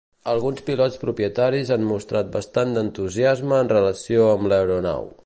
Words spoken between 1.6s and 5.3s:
han mostrat bastant d'entusiasme en relació amb l'aeronau.